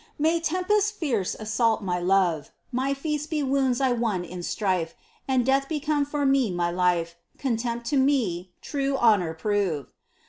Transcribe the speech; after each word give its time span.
May 0.17 0.39
tempests 0.39 0.89
fierce 0.89 1.35
assault 1.39 1.83
my 1.83 1.99
love; 1.99 2.49
My 2.71 2.95
feast 2.95 3.29
be 3.29 3.43
wounds 3.43 3.79
I 3.79 3.91
won 3.91 4.25
in 4.25 4.41
strife 4.41 4.95
And 5.27 5.45
death 5.45 5.69
become 5.69 6.05
for 6.07 6.25
me 6.25 6.49
my 6.49 6.71
hfe; 6.73 7.13
Contempt 7.37 7.85
to 7.91 7.97
me 7.97 8.51
true 8.63 8.97
honour 8.97 9.35
prove 9.35 9.91